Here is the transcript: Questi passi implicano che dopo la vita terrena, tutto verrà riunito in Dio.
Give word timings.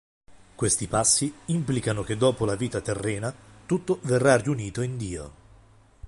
Questi 0.55 0.87
passi 0.87 1.31
implicano 1.45 2.01
che 2.01 2.17
dopo 2.17 2.43
la 2.45 2.55
vita 2.55 2.81
terrena, 2.81 3.31
tutto 3.67 3.99
verrà 4.01 4.35
riunito 4.35 4.81
in 4.81 4.97
Dio. 4.97 5.31